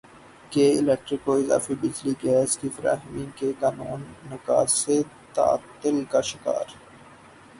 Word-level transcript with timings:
کے 0.51 0.63
الیکٹرک 0.77 1.19
کو 1.25 1.33
اضافی 1.33 1.75
بجلی 1.81 2.13
گیس 2.23 2.57
کی 2.57 2.69
فراہمی 2.75 3.25
کے 3.35 3.51
قانونی 3.59 4.13
تقاضے 4.29 5.01
تعطل 5.33 6.03
کا 6.11 6.21
شکار 6.31 6.65